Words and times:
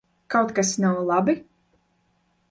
Kaut 0.33 0.53
kas 0.59 0.71
nav 0.85 1.01
labi? 1.09 1.35